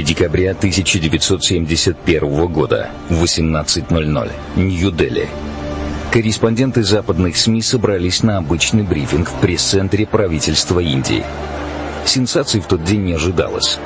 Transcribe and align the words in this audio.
декабря 0.00 0.52
1971 0.52 2.46
года, 2.46 2.88
18.00, 3.10 4.30
Нью-Дели. 4.56 5.28
Корреспонденты 6.10 6.82
западных 6.82 7.36
СМИ 7.36 7.62
собрались 7.62 8.22
на 8.22 8.38
обычный 8.38 8.82
брифинг 8.82 9.28
в 9.28 9.40
пресс-центре 9.40 10.06
правительства 10.06 10.80
Индии. 10.80 11.24
Сенсаций 12.06 12.60
в 12.60 12.66
тот 12.66 12.84
день 12.84 13.02
не 13.04 13.12
ожидалось. 13.12 13.78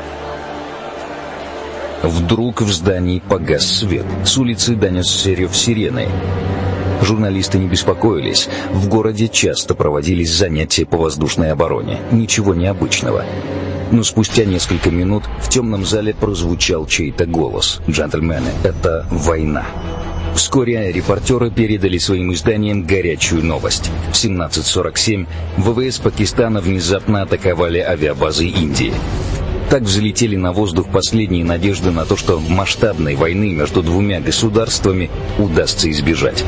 Вдруг 2.03 2.63
в 2.63 2.73
здании 2.73 3.21
погас 3.21 3.67
свет. 3.67 4.07
С 4.25 4.39
улицы 4.39 4.75
донесся 4.75 5.33
рев 5.33 5.57
сирены. 5.57 6.09
Журналисты 7.03 7.59
не 7.59 7.69
беспокоились. 7.69 8.49
В 8.71 8.89
городе 8.89 9.29
часто 9.29 9.75
проводились 9.75 10.33
занятия 10.33 10.87
по 10.87 10.99
воздушной 10.99 11.53
обороне. 11.53 11.99
Ничего 12.11 12.55
необычного. 12.55 13.25
Но 13.93 14.03
спустя 14.03 14.45
несколько 14.45 14.91
минут 14.91 15.25
в 15.41 15.49
темном 15.49 15.85
зале 15.85 16.15
прозвучал 16.15 16.87
чей-то 16.87 17.27
голос. 17.27 17.81
«Джентльмены, 17.89 18.51
это 18.65 19.07
война». 19.11 19.65
Вскоре 20.35 20.93
репортеры 20.93 21.51
передали 21.51 21.97
своим 21.97 22.33
изданиям 22.35 22.83
горячую 22.83 23.43
новость. 23.43 23.91
В 24.13 24.15
17.47 24.15 25.27
ВВС 25.57 25.99
Пакистана 25.99 26.61
внезапно 26.61 27.23
атаковали 27.23 27.79
авиабазы 27.79 28.47
Индии. 28.47 28.93
Так 29.71 29.83
взлетели 29.83 30.37
на 30.37 30.53
воздух 30.53 30.91
последние 30.91 31.43
надежды 31.45 31.91
на 31.91 32.05
то, 32.05 32.17
что 32.17 32.39
масштабной 32.39 33.17
войны 33.17 33.53
между 33.53 33.83
двумя 33.83 34.21
государствами 34.21 35.11
удастся 35.39 35.91
избежать. 35.91 36.45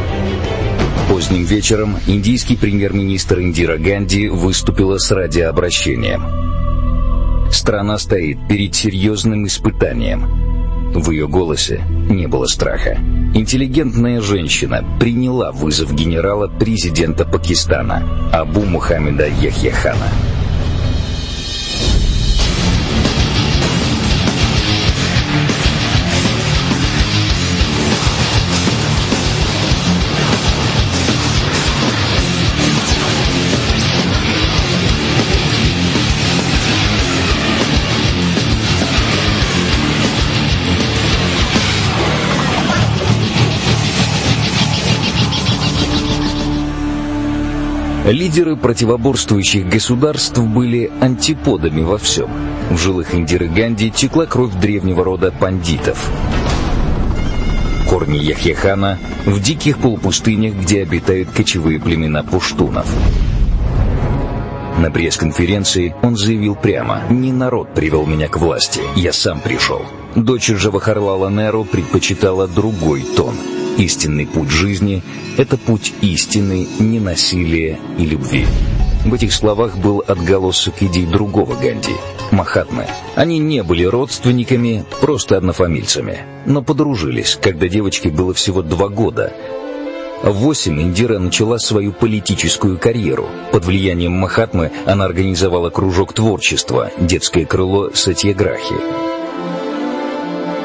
Поздним 1.08 1.44
вечером 1.44 1.96
индийский 2.06 2.56
премьер-министр 2.56 3.40
Индира 3.40 3.78
Ганди 3.78 4.28
выступила 4.28 4.98
с 4.98 5.10
радиообращением. 5.10 6.47
Страна 7.50 7.98
стоит 7.98 8.38
перед 8.48 8.74
серьезным 8.74 9.46
испытанием. 9.46 10.48
В 10.94 11.10
ее 11.10 11.28
голосе 11.28 11.82
не 12.08 12.26
было 12.26 12.46
страха. 12.46 12.98
Интеллигентная 13.34 14.20
женщина 14.20 14.84
приняла 14.98 15.52
вызов 15.52 15.94
генерала 15.94 16.48
президента 16.48 17.24
Пакистана 17.24 18.02
Абу 18.32 18.62
Мухаммеда 18.62 19.26
Яхьяхана. 19.28 20.08
Лидеры 48.10 48.56
противоборствующих 48.56 49.68
государств 49.68 50.38
были 50.38 50.90
антиподами 51.00 51.82
во 51.82 51.98
всем. 51.98 52.30
В 52.70 52.78
жилых 52.78 53.14
Индиры 53.14 53.48
Ганди 53.48 53.90
текла 53.90 54.24
кровь 54.24 54.54
древнего 54.54 55.04
рода 55.04 55.30
пандитов. 55.30 56.10
Корни 57.86 58.16
Яхьяхана 58.16 58.98
в 59.26 59.42
диких 59.42 59.76
полупустынях, 59.76 60.54
где 60.54 60.80
обитают 60.82 61.30
кочевые 61.32 61.78
племена 61.78 62.22
пуштунов. 62.22 62.86
На 64.78 64.90
пресс-конференции 64.90 65.94
он 66.02 66.16
заявил 66.16 66.54
прямо 66.54 67.02
«Не 67.10 67.32
народ 67.32 67.74
привел 67.74 68.06
меня 68.06 68.28
к 68.28 68.38
власти, 68.38 68.80
я 68.96 69.12
сам 69.12 69.40
пришел». 69.40 69.82
Дочь 70.14 70.50
Джавахарлала 70.50 71.28
Неру 71.28 71.64
предпочитала 71.64 72.48
другой 72.48 73.02
тон– 73.02 73.34
Истинный 73.78 74.26
путь 74.26 74.50
жизни— 74.50 75.04
это 75.36 75.56
путь 75.56 75.92
истины, 76.00 76.66
ненасилия 76.80 77.78
и 77.96 78.04
любви. 78.04 78.44
В 79.04 79.14
этих 79.14 79.32
словах 79.32 79.76
был 79.78 80.02
отголосок 80.04 80.82
идей 80.82 81.06
другого 81.06 81.54
Ганди— 81.54 81.94
Махатмы. 82.32 82.86
Они 83.14 83.38
не 83.38 83.62
были 83.62 83.84
родственниками, 83.84 84.84
просто 85.00 85.36
однофамильцами, 85.36 86.18
но 86.44 86.60
подружились, 86.60 87.38
когда 87.40 87.68
девочке 87.68 88.10
было 88.10 88.34
всего 88.34 88.62
два 88.62 88.88
года. 88.88 89.32
В 90.24 90.32
восемь 90.32 90.82
Индира 90.82 91.20
начала 91.20 91.60
свою 91.60 91.92
политическую 91.92 92.78
карьеру. 92.78 93.28
Под 93.52 93.64
влиянием 93.64 94.10
Махатмы 94.10 94.72
она 94.86 95.04
организовала 95.04 95.70
кружок 95.70 96.14
творчества, 96.14 96.90
детское 96.98 97.46
крыло 97.46 97.92
Сатьяграхи. 97.94 98.74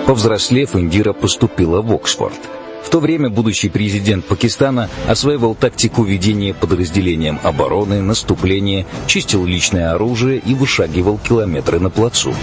Повзрослев, 0.07 0.75
Индира 0.75 1.13
поступила 1.13 1.83
в 1.83 1.93
Оксфорд— 1.93 2.33
в 2.83 2.89
то 2.89 2.99
время 2.99 3.29
будущий 3.29 3.69
президент 3.69 4.25
Пакистана 4.25 4.89
осваивал 5.07 5.55
тактику 5.55 6.03
ведения 6.03 6.53
подразделением 6.53 7.39
обороны, 7.43 8.01
наступления, 8.01 8.85
чистил 9.07 9.45
личное 9.45 9.93
оружие 9.93 10.39
и 10.39 10.53
вышагивал 10.53 11.17
километры 11.17 11.79
на 11.79 11.89
плацу. 11.89 12.33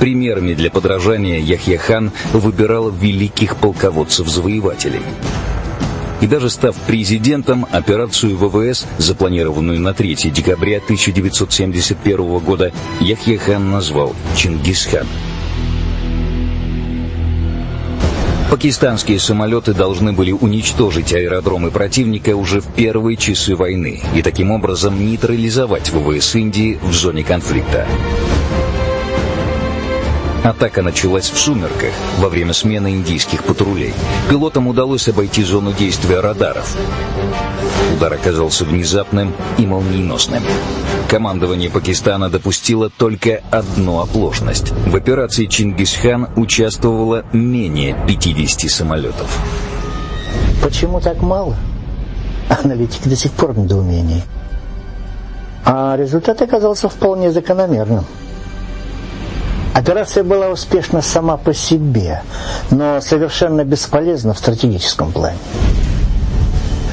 Примерами 0.00 0.52
для 0.52 0.70
подражания 0.70 1.38
Яхья-хан 1.38 2.12
выбирал 2.34 2.90
великих 2.90 3.56
полководцев-завоевателей. 3.56 5.00
И 6.20 6.26
даже 6.26 6.50
став 6.50 6.76
президентом, 6.86 7.66
операцию 7.70 8.36
ВВС, 8.36 8.86
запланированную 8.98 9.80
на 9.80 9.94
3 9.94 10.30
декабря 10.30 10.78
1971 10.78 12.38
года, 12.38 12.72
Яхья-хан 13.00 13.70
назвал 13.70 14.14
«Чингисхан». 14.36 15.06
Пакистанские 18.50 19.18
самолеты 19.18 19.74
должны 19.74 20.12
были 20.12 20.30
уничтожить 20.30 21.12
аэродромы 21.12 21.72
противника 21.72 22.36
уже 22.36 22.60
в 22.60 22.66
первые 22.66 23.16
часы 23.16 23.56
войны 23.56 24.00
и 24.14 24.22
таким 24.22 24.52
образом 24.52 25.04
нейтрализовать 25.04 25.90
ВВС 25.90 26.36
Индии 26.36 26.78
в 26.80 26.92
зоне 26.92 27.24
конфликта. 27.24 27.86
Атака 30.44 30.80
началась 30.80 31.28
в 31.28 31.36
сумерках 31.36 31.90
во 32.18 32.28
время 32.28 32.52
смены 32.52 32.92
индийских 32.92 33.42
патрулей. 33.42 33.92
Пилотам 34.30 34.68
удалось 34.68 35.08
обойти 35.08 35.42
зону 35.42 35.72
действия 35.72 36.20
радаров. 36.20 36.76
Удар 37.96 38.12
оказался 38.12 38.64
внезапным 38.64 39.34
и 39.58 39.66
молниеносным. 39.66 40.44
Командование 41.08 41.70
Пакистана 41.70 42.28
допустило 42.28 42.90
только 42.90 43.40
одну 43.52 44.00
оплошность. 44.00 44.72
В 44.72 44.96
операции 44.96 45.46
«Чингисхан» 45.46 46.28
участвовало 46.34 47.24
менее 47.32 47.96
50 48.08 48.68
самолетов. 48.68 49.38
Почему 50.62 51.00
так 51.00 51.22
мало? 51.22 51.54
Аналитики 52.48 53.08
до 53.08 53.14
сих 53.14 53.30
пор 53.32 53.52
в 53.52 53.58
недоумении. 53.58 54.22
А 55.64 55.96
результат 55.96 56.42
оказался 56.42 56.88
вполне 56.88 57.30
закономерным. 57.30 58.04
Операция 59.74 60.24
была 60.24 60.48
успешна 60.48 61.02
сама 61.02 61.36
по 61.36 61.54
себе, 61.54 62.22
но 62.70 63.00
совершенно 63.00 63.62
бесполезна 63.64 64.34
в 64.34 64.38
стратегическом 64.38 65.12
плане. 65.12 65.38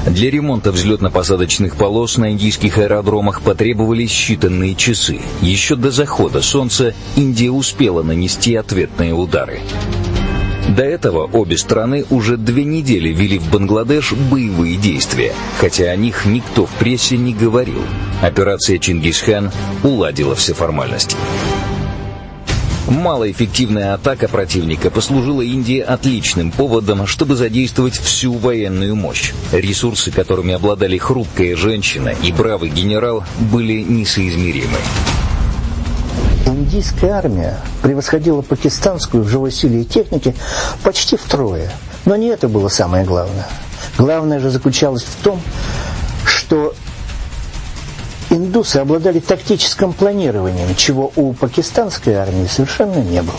Для 0.08 0.30
ремонта 0.30 0.72
взлетно-посадочных 0.72 1.78
полос 1.78 2.18
на 2.18 2.32
индийских 2.32 2.78
аэродромах 2.78 3.42
потребовались 3.42 4.12
считанные 4.12 4.76
часы. 4.76 5.20
Еще 5.42 5.76
до 5.76 5.92
захода 5.92 6.42
солнца 6.42 6.94
Индия 7.16 7.52
успела 7.52 8.04
нанести 8.04 8.56
ответные 8.56 9.14
удары. 9.14 9.62
До 10.76 10.84
этого 10.84 11.26
обе 11.26 11.58
страны 11.58 12.06
уже 12.10 12.36
две 12.36 12.64
недели 12.64 13.10
вели 13.10 13.38
в 13.38 13.50
Бангладеш 13.52 14.14
боевые 14.14 14.76
действия, 14.76 15.34
хотя 15.60 15.86
о 15.86 15.96
них 15.96 16.26
никто 16.26 16.66
в 16.66 16.72
прессе 16.72 17.18
не 17.18 17.34
говорил. 17.34 17.82
Операция 18.22 18.80
«Чингисхан» 18.80 19.52
уладила 19.84 20.36
все 20.36 20.54
формальности. 20.54 21.16
Малоэффективная 22.88 23.94
атака 23.94 24.28
противника 24.28 24.90
послужила 24.92 25.42
Индии 25.42 25.80
отличным 25.80 26.52
поводом, 26.52 27.08
чтобы 27.08 27.36
задействовать 27.36 27.96
всю 27.96 28.34
военную 28.34 28.96
мощь. 28.96 29.34
Ресурсы, 29.54 30.12
которыми 30.12 30.54
обладали 30.54 30.98
хрупкая 30.98 31.56
женщина 31.56 32.10
и 32.10 32.32
бравый 32.32 32.70
генерал, 32.70 33.24
были 33.40 33.82
несоизмеримы. 33.82 34.78
Индийская 36.46 37.12
армия 37.12 37.60
превосходила 37.82 38.42
пакистанскую 38.42 39.24
в 39.24 39.30
живой 39.30 39.52
силе 39.52 39.82
и 39.82 39.86
технике 39.86 40.36
почти 40.84 41.16
втрое. 41.16 41.72
Но 42.06 42.18
не 42.18 42.28
это 42.28 42.50
было 42.50 42.68
самое 42.68 43.06
главное. 43.06 43.48
Главное 43.98 44.40
же 44.40 44.50
заключалось 44.50 45.04
в 45.04 45.24
том, 45.24 45.42
что 46.26 46.76
индусы 48.34 48.78
обладали 48.78 49.20
тактическим 49.20 49.94
планированием, 49.94 50.76
чего 50.76 51.12
у 51.16 51.34
пакистанской 51.34 52.14
армии 52.16 52.48
совершенно 52.48 52.98
не 52.98 53.22
было. 53.22 53.38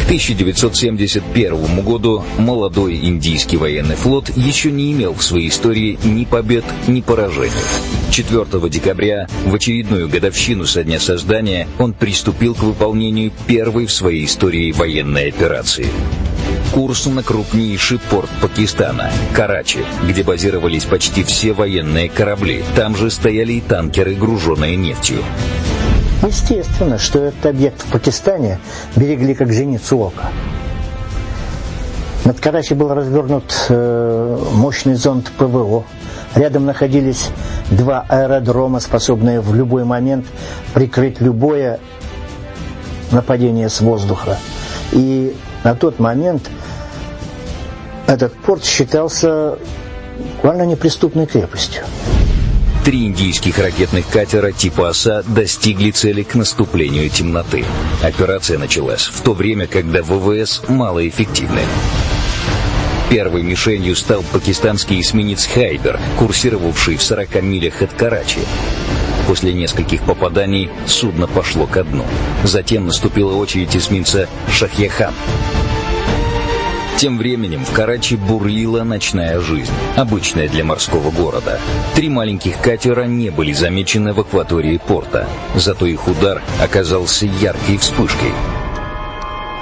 К 0.00 0.04
1971 0.04 1.82
году 1.82 2.24
молодой 2.36 2.96
индийский 2.96 3.56
военный 3.56 3.94
флот 3.94 4.30
еще 4.36 4.70
не 4.70 4.92
имел 4.92 5.14
в 5.14 5.22
своей 5.22 5.48
истории 5.48 5.98
ни 6.04 6.24
побед, 6.24 6.64
ни 6.88 7.00
поражений. 7.00 7.52
4 8.10 8.68
декабря, 8.68 9.26
в 9.46 9.54
очередную 9.54 10.08
годовщину 10.08 10.66
со 10.66 10.84
дня 10.84 11.00
создания, 11.00 11.66
он 11.78 11.94
приступил 11.94 12.54
к 12.54 12.62
выполнению 12.62 13.32
первой 13.46 13.86
в 13.86 13.92
своей 13.92 14.26
истории 14.26 14.72
военной 14.72 15.28
операции. 15.28 15.86
Курс 16.72 17.04
на 17.04 17.22
крупнейший 17.22 17.98
порт 17.98 18.30
Пакистана– 18.40 19.10
Карачи, 19.34 19.84
где 20.08 20.22
базировались 20.22 20.84
почти 20.84 21.22
все 21.22 21.52
военные 21.52 22.08
корабли. 22.08 22.64
Там 22.74 22.96
же 22.96 23.10
стояли 23.10 23.52
и 23.52 23.60
танкеры, 23.60 24.14
груженные 24.14 24.76
нефтью. 24.76 25.18
Естественно, 26.26 26.98
что 26.98 27.18
этот 27.18 27.44
объект 27.44 27.82
в 27.82 27.92
Пакистане 27.92 28.58
берегли 28.96 29.34
как 29.34 29.52
зеницу 29.52 29.98
ока. 29.98 30.30
Над 32.24 32.40
Карачи 32.40 32.72
был 32.72 32.94
развернут 32.94 33.54
э, 33.68 34.38
мощный 34.54 34.94
зонд 34.94 35.30
ПВО. 35.36 35.84
Рядом 36.34 36.64
находились 36.64 37.28
два 37.70 38.06
аэродрома, 38.08 38.80
способные 38.80 39.42
в 39.42 39.54
любой 39.54 39.84
момент 39.84 40.24
прикрыть 40.72 41.20
любое 41.20 41.80
нападение 43.10 43.68
с 43.68 43.82
воздуха. 43.82 44.38
И 44.92 45.34
на 45.64 45.74
тот 45.74 45.98
момент 45.98 46.50
этот 48.06 48.34
порт 48.34 48.64
считался 48.64 49.58
буквально 50.36 50.62
неприступной 50.62 51.26
крепостью. 51.26 51.82
Три 52.84 53.06
индийских 53.06 53.58
ракетных 53.58 54.08
катера 54.08 54.50
типа 54.50 54.88
«Оса» 54.88 55.22
достигли 55.22 55.92
цели 55.92 56.24
к 56.24 56.34
наступлению 56.34 57.08
темноты. 57.10 57.64
Операция 58.02 58.58
началась 58.58 59.06
в 59.06 59.22
то 59.22 59.34
время, 59.34 59.68
когда 59.68 60.02
ВВС 60.02 60.62
малоэффективны. 60.66 61.60
Первой 63.08 63.42
мишенью 63.42 63.94
стал 63.94 64.24
пакистанский 64.32 65.00
эсминец 65.00 65.46
«Хайбер», 65.46 66.00
курсировавший 66.18 66.96
в 66.96 67.02
40 67.02 67.42
милях 67.42 67.82
от 67.82 67.92
Карачи. 67.92 68.40
После 69.28 69.52
нескольких 69.52 70.02
попаданий 70.02 70.68
судно 70.86 71.28
пошло 71.28 71.66
ко 71.66 71.84
дну. 71.84 72.04
Затем 72.42 72.86
наступила 72.86 73.34
очередь 73.34 73.76
эсминца 73.76 74.28
«Шахьяхан». 74.50 75.14
Тем 77.02 77.18
временем 77.18 77.64
в 77.64 77.72
Карачи 77.72 78.14
бурлила 78.14 78.84
ночная 78.84 79.40
жизнь, 79.40 79.72
обычная 79.96 80.48
для 80.48 80.62
морского 80.62 81.10
города. 81.10 81.58
Три 81.96 82.08
маленьких 82.08 82.60
катера 82.60 83.06
не 83.06 83.30
были 83.30 83.52
замечены 83.52 84.12
в 84.12 84.20
акватории 84.20 84.78
порта, 84.78 85.28
зато 85.56 85.86
их 85.86 86.06
удар 86.06 86.40
оказался 86.62 87.26
яркой 87.26 87.78
вспышкой. 87.78 88.30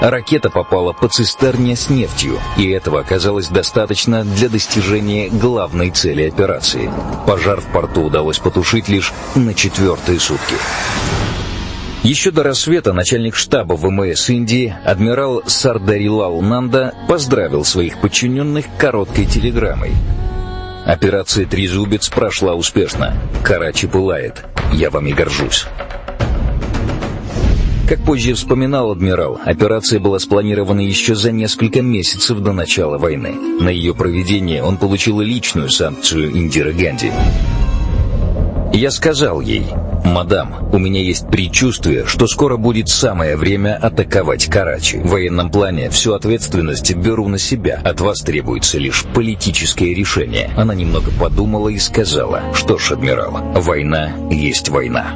Ракета 0.02 0.50
попала 0.50 0.92
по 0.92 1.08
цистерне 1.08 1.76
с 1.76 1.88
нефтью, 1.88 2.38
и 2.58 2.68
этого 2.68 3.00
оказалось 3.00 3.48
достаточно 3.48 4.22
для 4.22 4.50
достижения 4.50 5.30
главной 5.30 5.88
цели 5.92 6.28
операции. 6.28 6.92
Пожар 7.26 7.62
в 7.62 7.72
порту 7.72 8.02
удалось 8.02 8.38
потушить 8.38 8.90
лишь 8.90 9.14
на 9.34 9.54
четвертые 9.54 10.20
сутки. 10.20 10.56
Еще 12.02 12.30
до 12.30 12.42
рассвета 12.42 12.94
начальник 12.94 13.36
штаба 13.36 13.74
ВМС 13.74 14.30
Индии, 14.30 14.74
адмирал 14.86 15.42
Сардарилал 15.46 16.40
Нанда, 16.40 16.94
поздравил 17.06 17.62
своих 17.62 18.00
подчиненных 18.00 18.64
короткой 18.78 19.26
телеграммой. 19.26 19.92
Операция 20.86 21.44
«Трезубец» 21.44 22.08
прошла 22.08 22.54
успешно. 22.54 23.14
Карачи 23.44 23.86
пылает. 23.86 24.46
Я 24.72 24.88
вами 24.88 25.12
горжусь. 25.12 25.66
Как 27.86 28.02
позже 28.02 28.32
вспоминал 28.32 28.92
адмирал, 28.92 29.38
операция 29.44 30.00
была 30.00 30.18
спланирована 30.20 30.80
еще 30.80 31.14
за 31.14 31.32
несколько 31.32 31.82
месяцев 31.82 32.38
до 32.38 32.52
начала 32.52 32.96
войны. 32.96 33.32
На 33.60 33.68
ее 33.68 33.94
проведение 33.94 34.62
он 34.62 34.78
получил 34.78 35.20
личную 35.20 35.68
санкцию 35.68 36.30
Индиры 36.30 36.72
Ганди. 36.72 37.12
Я 38.72 38.90
сказал 38.92 39.40
ей, 39.40 39.66
«Мадам, 40.04 40.70
у 40.72 40.78
меня 40.78 41.00
есть 41.02 41.26
предчувствие, 41.28 42.06
что 42.06 42.26
скоро 42.26 42.56
будет 42.56 42.88
самое 42.88 43.36
время 43.36 43.76
атаковать 43.76 44.46
Карачи. 44.46 44.98
В 44.98 45.08
военном 45.08 45.50
плане 45.50 45.90
всю 45.90 46.14
ответственность 46.14 46.94
беру 46.94 47.28
на 47.28 47.38
себя. 47.38 47.80
От 47.84 48.00
вас 48.00 48.20
требуется 48.20 48.78
лишь 48.78 49.04
политическое 49.12 49.92
решение». 49.92 50.50
Она 50.56 50.74
немного 50.74 51.10
подумала 51.10 51.68
и 51.68 51.78
сказала, 51.78 52.42
«Что 52.54 52.78
ж, 52.78 52.92
адмирал, 52.92 53.32
война 53.56 54.12
есть 54.30 54.68
война». 54.68 55.14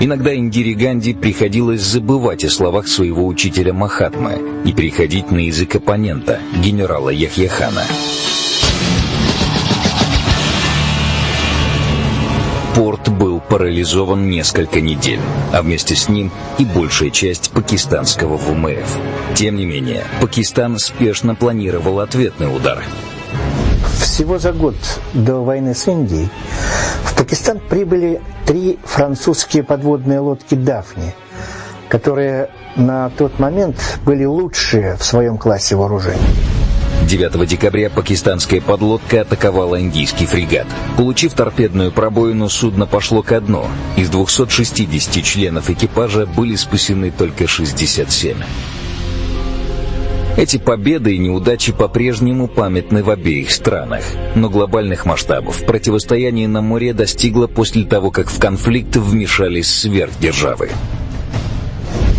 Иногда 0.00 0.34
Индире 0.34 0.74
Ганди 0.74 1.14
приходилось 1.14 1.80
забывать 1.80 2.44
о 2.44 2.50
словах 2.50 2.86
своего 2.88 3.26
учителя 3.26 3.72
Махатмы 3.72 4.62
и 4.64 4.72
переходить 4.72 5.30
на 5.30 5.38
язык 5.38 5.76
оппонента, 5.76 6.40
генерала 6.62 7.10
Яхьяхана. 7.10 7.84
Порт 12.74 13.08
был 13.08 13.40
парализован 13.40 14.28
несколько 14.28 14.80
недель, 14.80 15.20
а 15.52 15.62
вместе 15.62 15.94
с 15.94 16.08
ним 16.08 16.32
и 16.58 16.64
большая 16.64 17.10
часть 17.10 17.52
пакистанского 17.52 18.36
ВМФ. 18.36 18.98
Тем 19.34 19.56
не 19.56 19.64
менее, 19.64 20.02
Пакистан 20.20 20.78
спешно 20.78 21.36
планировал 21.36 22.00
ответный 22.00 22.54
удар. 22.54 22.82
Всего 24.00 24.38
за 24.38 24.52
год 24.52 24.74
до 25.12 25.36
войны 25.36 25.72
с 25.74 25.86
Индией 25.86 26.28
в 27.04 27.14
Пакистан 27.14 27.60
прибыли 27.60 28.20
три 28.44 28.80
французские 28.82 29.62
подводные 29.62 30.18
лодки 30.18 30.56
«Дафни», 30.56 31.14
которые 31.88 32.50
на 32.74 33.08
тот 33.10 33.38
момент 33.38 34.00
были 34.04 34.24
лучшие 34.24 34.96
в 34.96 35.04
своем 35.04 35.38
классе 35.38 35.76
вооружения. 35.76 36.53
9 37.04 37.46
декабря 37.46 37.90
пакистанская 37.90 38.60
подлодка 38.60 39.20
атаковала 39.20 39.80
индийский 39.80 40.26
фрегат. 40.26 40.66
Получив 40.96 41.34
торпедную 41.34 41.92
пробоину, 41.92 42.48
судно 42.48 42.86
пошло 42.86 43.22
ко 43.22 43.40
дну. 43.40 43.66
Из 43.96 44.08
260 44.08 45.22
членов 45.22 45.68
экипажа 45.68 46.26
были 46.26 46.56
спасены 46.56 47.10
только 47.10 47.46
67. 47.46 48.38
Эти 50.36 50.56
победы 50.56 51.14
и 51.14 51.18
неудачи 51.18 51.72
по-прежнему 51.72 52.48
памятны 52.48 53.04
в 53.04 53.10
обеих 53.10 53.52
странах, 53.52 54.02
но 54.34 54.50
глобальных 54.50 55.06
масштабов 55.06 55.64
противостояние 55.64 56.48
на 56.48 56.60
море 56.60 56.92
достигло 56.92 57.46
после 57.46 57.84
того, 57.84 58.10
как 58.10 58.30
в 58.30 58.40
конфликт 58.40 58.96
вмешались 58.96 59.70
сверхдержавы. 59.70 60.70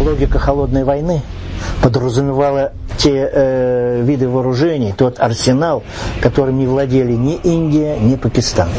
Логика 0.05 0.37
холодной 0.37 0.83
войны 0.83 1.23
подразумевала 1.81 2.73
те 2.99 3.27
э, 3.31 4.03
виды 4.03 4.29
вооружений, 4.29 4.93
тот 4.95 5.19
арсенал, 5.19 5.83
которым 6.21 6.59
не 6.59 6.67
владели 6.67 7.13
ни 7.13 7.37
Индия, 7.37 7.97
ни 7.97 8.15
Пакистан. 8.15 8.69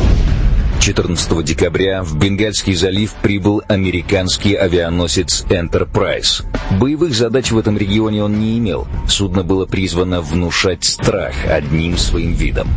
14 0.79 1.45
декабря 1.45 2.05
в 2.05 2.17
Бенгальский 2.17 2.77
залив 2.77 3.13
прибыл 3.23 3.61
американский 3.67 4.55
авианосец 4.55 5.45
Enterprise. 5.49 6.45
Боевых 6.79 7.13
задач 7.13 7.51
в 7.51 7.59
этом 7.59 7.77
регионе 7.77 8.23
он 8.23 8.39
не 8.39 8.57
имел. 8.59 8.87
Судно 9.09 9.43
было 9.43 9.67
призвано 9.67 10.21
внушать 10.21 10.85
страх 10.85 11.35
одним 11.51 11.99
своим 11.99 12.35
видом. 12.35 12.69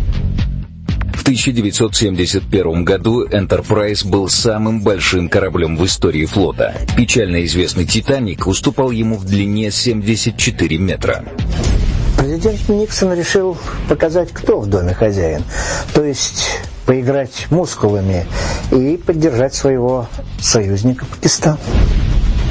В 1.30 1.32
1971 1.32 2.84
году 2.84 3.24
Enterprise 3.24 4.04
был 4.04 4.28
самым 4.30 4.82
большим 4.82 5.30
кораблем 5.30 5.78
в 5.78 5.86
истории 5.86 6.26
флота. 6.26 6.74
Печально 6.98 7.46
известный 7.46 7.86
«Титаник» 7.86 8.48
уступал 8.48 8.90
ему 8.90 9.16
в 9.16 9.26
длине 9.26 9.70
74 9.70 10.78
метра. 10.80 11.24
Президент 12.18 12.68
Никсон 12.68 13.14
решил 13.14 13.60
показать, 13.88 14.32
кто 14.32 14.60
в 14.60 14.66
доме 14.66 14.96
хозяин. 14.96 15.44
То 15.94 16.04
есть 16.04 16.50
поиграть 16.88 17.46
мускулами 17.52 18.26
и 18.72 18.98
поддержать 18.98 19.54
своего 19.54 20.08
союзника 20.40 21.06
Пакистан. 21.06 21.60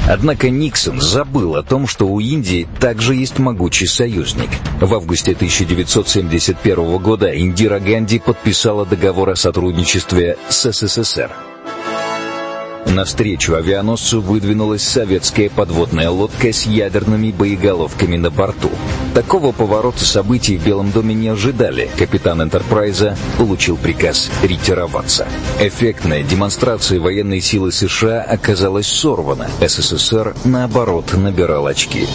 Однако 0.09 0.49
Никсон 0.49 0.99
забыл 0.99 1.55
о 1.55 1.61
том, 1.61 1.85
что 1.85 2.07
у 2.07 2.19
Индии 2.19 2.67
также 2.79 3.13
есть 3.13 3.37
могучий 3.37 3.85
союзник. 3.85 4.49
В 4.81 4.95
августе 4.95 5.33
1971 5.33 6.97
года 6.97 7.39
Индира 7.39 7.79
Ганди 7.79 8.17
подписала 8.17 8.87
договор 8.87 9.29
о 9.29 9.35
сотрудничестве 9.35 10.35
с 10.49 10.71
СССР. 10.71 11.29
Навстречу 12.85 13.55
авианосцу 13.55 14.21
выдвинулась 14.21 14.83
советская 14.83 15.49
подводная 15.49 16.09
лодка 16.09 16.51
с 16.51 16.65
ядерными 16.65 17.31
боеголовками 17.31 18.17
на 18.17 18.29
борту. 18.29 18.69
Такого 19.13 19.51
поворота 19.51 20.05
событий 20.05 20.57
в 20.57 20.65
Белом 20.65 20.91
доме 20.91 21.13
не 21.13 21.29
ожидали. 21.29 21.89
Капитан 21.97 22.41
Энтерпрайза 22.41 23.17
получил 23.37 23.77
приказ 23.77 24.29
ретироваться. 24.43 25.27
Эффектная 25.59 26.23
демонстрация 26.23 26.99
военной 26.99 27.41
силы 27.41 27.71
США 27.71 28.21
оказалась 28.21 28.87
сорвана. 28.87 29.49
СССР, 29.61 30.35
наоборот, 30.45 31.13
набирал 31.13 31.67
очки. 31.67 32.07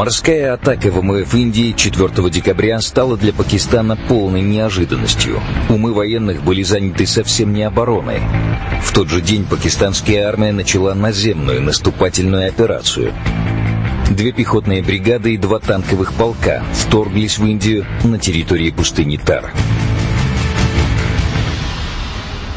Морская 0.00 0.54
атака 0.54 0.90
ВМФ 0.90 1.34
Индии 1.34 1.72
4 1.76 2.30
декабря 2.30 2.80
стала 2.80 3.18
для 3.18 3.34
Пакистана 3.34 3.96
полной 3.96 4.40
неожиданностью. 4.40 5.38
Умы 5.68 5.92
военных 5.92 6.42
были 6.42 6.62
заняты 6.62 7.06
совсем 7.06 7.52
не 7.52 7.64
обороной. 7.64 8.22
В 8.82 8.94
тот 8.94 9.10
же 9.10 9.20
день 9.20 9.44
пакистанская 9.44 10.26
армия 10.26 10.52
начала 10.52 10.94
наземную 10.94 11.60
наступательную 11.60 12.48
операцию. 12.48 13.12
Две 14.08 14.32
пехотные 14.32 14.82
бригады 14.82 15.34
и 15.34 15.36
два 15.36 15.58
танковых 15.58 16.14
полка 16.14 16.64
вторглись 16.72 17.36
в 17.36 17.44
Индию 17.44 17.84
на 18.02 18.18
территории 18.18 18.70
пустыни 18.70 19.18
Тар. 19.18 19.52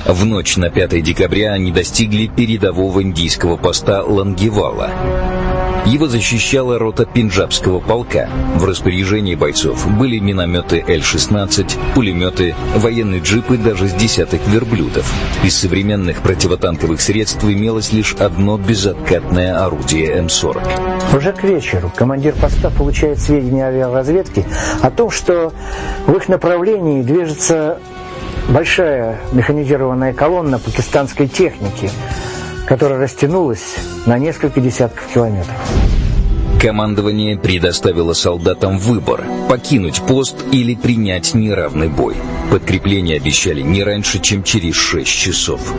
В 0.06 0.24
ночь 0.24 0.56
на 0.56 0.70
5 0.70 1.04
декабря 1.04 1.52
они 1.52 1.74
достигли 1.74 2.28
передового 2.28 3.02
индийского 3.02 3.58
поста 3.58 4.02
Лангевала. 4.02 5.43
Его 5.86 6.08
защищала 6.08 6.80
рота 6.80 7.06
пинджабского 7.06 7.80
полка. 7.80 8.30
В 8.56 8.64
распоряжении 8.64 9.36
бойцов 9.36 9.86
были 9.98 10.18
минометы 10.18 10.84
Л-16, 10.88 11.78
пулеметы, 11.94 12.56
военные 12.78 13.20
джипы 13.20 13.58
даже 13.58 13.90
с 13.90 13.94
десяток 13.94 14.40
верблюдов. 14.48 15.12
Из 15.44 15.58
современных 15.58 16.22
противотанковых 16.22 17.02
средств 17.02 17.44
имелось 17.44 17.92
лишь 17.92 18.14
одно 18.14 18.58
безоткатное 18.58 19.62
орудие 19.62 20.10
М-40. 20.20 21.18
Уже 21.18 21.34
к 21.34 21.44
вечеру 21.44 21.92
командир 21.94 22.34
поста 22.34 22.70
получает 22.70 23.20
сведения 23.20 23.66
авиаразведки 23.66 24.46
о 24.82 24.90
том, 24.90 25.12
что 25.12 25.52
в 26.08 26.14
их 26.14 26.30
направлении 26.30 27.02
движется 27.02 27.78
большая 28.48 29.20
механизированная 29.34 30.14
колонна 30.14 30.60
пакистанской 30.60 31.28
техники– 31.28 31.92
которая 32.66 33.00
растянулась 33.00 33.76
на 34.06 34.18
несколько 34.18 34.62
десятков 34.62 35.08
километров. 35.14 35.56
Командование 36.64 37.38
предоставило 37.38 38.14
солдатам 38.14 38.78
выбор– 38.78 39.26
покинуть 39.50 40.02
пост 40.02 40.38
или 40.54 40.76
принять 40.76 41.34
неравный 41.34 41.90
бой. 41.90 42.16
Подкрепление 42.52 43.18
обещали 43.18 43.62
не 43.62 43.84
раньше, 43.84 44.20
чем 44.20 44.44
через 44.44 44.76
6 44.76 45.06
часов. 45.06 45.74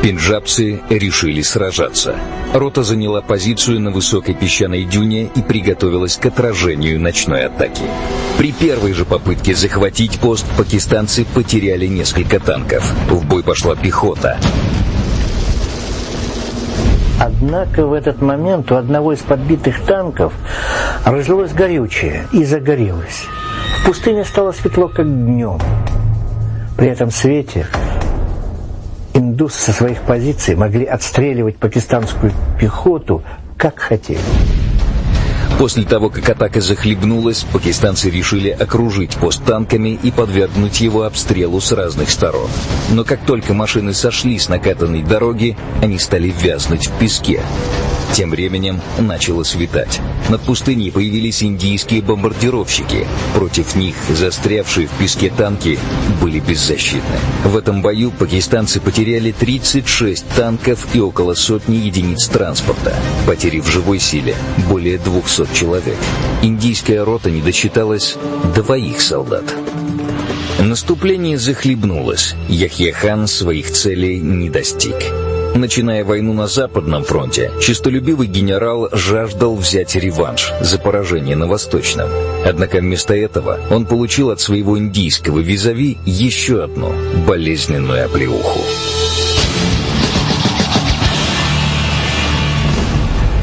Пенджабцы 0.00 0.80
решили 0.88 1.42
сражаться. 1.42 2.16
Рота 2.54 2.82
заняла 2.82 3.20
позицию 3.20 3.80
на 3.80 3.90
высокой 3.90 4.34
песчаной 4.34 4.84
дюне 4.84 5.30
и 5.34 5.42
приготовилась 5.42 6.16
к 6.16 6.24
отражению 6.24 7.00
ночной 7.00 7.44
атаки. 7.44 7.82
При 8.38 8.52
первой 8.52 8.94
же 8.94 9.04
попытке 9.04 9.54
захватить 9.54 10.18
пост 10.20 10.46
пакистанцы 10.56 11.26
потеряли 11.34 11.86
несколько 11.86 12.40
танков. 12.40 12.90
В 13.10 13.26
бой 13.26 13.42
пошла 13.42 13.76
пехота. 13.76 14.38
Однако 17.26 17.86
в 17.86 17.94
этот 17.94 18.20
момент 18.20 18.70
у 18.70 18.74
одного 18.74 19.14
из 19.14 19.20
подбитых 19.20 19.80
танков 19.86 20.34
разлилось 21.06 21.54
горючее 21.54 22.26
и 22.32 22.44
загорелось. 22.44 23.24
В 23.78 23.86
пустыне 23.86 24.26
стало 24.26 24.52
светло, 24.52 24.88
как 24.88 25.06
днем. 25.06 25.58
При 26.76 26.88
этом 26.88 27.10
свете 27.10 27.66
индусы 29.14 29.58
со 29.58 29.72
своих 29.72 30.02
позиций 30.02 30.54
могли 30.54 30.84
отстреливать 30.84 31.56
пакистанскую 31.56 32.30
пехоту, 32.60 33.22
как 33.56 33.78
хотели. 33.78 34.20
После 35.58 35.84
того, 35.84 36.10
как 36.10 36.28
атака 36.28 36.60
захлебнулась, 36.60 37.44
пакистанцы 37.52 38.10
решили 38.10 38.50
окружить 38.50 39.16
пост 39.16 39.44
танками 39.44 39.98
и 40.02 40.10
подвергнуть 40.10 40.80
его 40.80 41.04
обстрелу 41.04 41.60
с 41.60 41.70
разных 41.72 42.10
сторон. 42.10 42.48
Но 42.90 43.04
как 43.04 43.20
только 43.24 43.54
машины 43.54 43.94
сошли 43.94 44.38
с 44.38 44.48
накатанной 44.48 45.02
дороги, 45.02 45.56
они 45.80 45.98
стали 45.98 46.28
вязнуть 46.28 46.88
в 46.88 46.98
песке. 46.98 47.40
Тем 48.14 48.30
временем 48.30 48.80
начало 48.96 49.42
светать. 49.42 50.00
Над 50.28 50.40
пустыней 50.42 50.92
появились 50.92 51.42
индийские 51.42 52.00
бомбардировщики. 52.00 53.08
Против 53.34 53.74
них 53.74 53.96
застрявшие 54.08 54.86
в 54.86 54.92
песке 54.92 55.32
танки 55.36 55.80
были 56.22 56.38
беззащитны. 56.38 57.18
В 57.44 57.56
этом 57.56 57.82
бою 57.82 58.12
пакистанцы 58.12 58.80
потеряли 58.80 59.32
36 59.32 60.28
танков 60.28 60.94
и 60.94 61.00
около 61.00 61.34
сотни 61.34 61.74
единиц 61.74 62.28
транспорта. 62.28 62.94
Потери 63.26 63.58
в 63.58 63.66
живой 63.66 63.98
силе 63.98 64.36
более 64.68 64.98
200 64.98 65.52
человек. 65.52 65.96
Индийская 66.42 67.02
рота 67.02 67.32
не 67.32 67.42
досчиталась 67.42 68.14
двоих 68.54 69.00
солдат. 69.00 69.52
Наступление 70.60 71.36
захлебнулось. 71.36 72.36
Яхья-хан 72.48 73.26
своих 73.26 73.72
целей 73.72 74.20
не 74.20 74.50
достиг. 74.50 74.94
Начиная 75.54 76.04
войну 76.04 76.32
на 76.32 76.48
Западном 76.48 77.04
фронте, 77.04 77.52
честолюбивый 77.60 78.26
генерал 78.26 78.88
жаждал 78.90 79.54
взять 79.54 79.94
реванш 79.94 80.52
за 80.60 80.80
поражение 80.80 81.36
на 81.36 81.46
Восточном. 81.46 82.08
Однако 82.44 82.78
вместо 82.78 83.14
этого 83.14 83.60
он 83.70 83.86
получил 83.86 84.30
от 84.30 84.40
своего 84.40 84.76
индийского 84.76 85.38
визави 85.38 85.96
еще 86.04 86.64
одну 86.64 86.92
болезненную 87.24 88.04
оплеуху. 88.04 88.58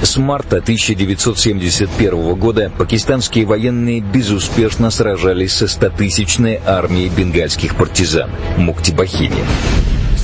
С 0.04 0.18
марта 0.18 0.58
1971 0.58 2.36
года 2.36 2.74
пакистанские 2.78 3.46
военные 3.46 4.02
безуспешно 4.02 4.90
сражались 4.90 5.54
со 5.54 5.70
стотысячной 5.70 6.60
армией 6.66 7.08
бенгальских 7.08 7.78
партизан 7.78 8.30
Муктибахини 8.58 9.46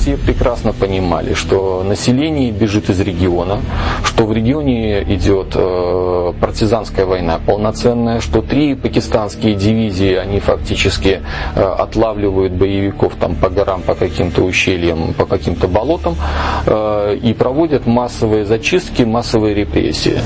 все 0.08 0.16
прекрасно 0.16 0.72
понимали, 0.72 1.34
что 1.34 1.82
население 1.86 2.50
бежит 2.50 2.88
из 2.88 2.98
региона, 3.00 3.60
что 4.04 4.24
в 4.24 4.32
регионе 4.32 5.02
идет 5.02 5.48
э, 5.54 6.32
партизанская 6.40 7.04
война 7.04 7.38
полноценная, 7.44 8.20
что 8.20 8.40
три 8.40 8.74
пакистанские 8.74 9.54
дивизии, 9.54 10.14
они 10.14 10.40
фактически 10.40 11.20
э, 11.54 11.60
отлавливают 11.62 12.54
боевиков 12.54 13.16
там 13.16 13.34
по 13.34 13.50
горам, 13.50 13.82
по 13.82 13.94
каким-то 13.94 14.44
ущельям, 14.44 15.12
по 15.12 15.26
каким-то 15.26 15.68
болотам 15.68 16.16
э, 16.64 17.18
и 17.22 17.34
проводят 17.34 17.86
массовые 17.86 18.46
зачистки, 18.46 19.02
массовые 19.02 19.54
репрессии. 19.54 20.20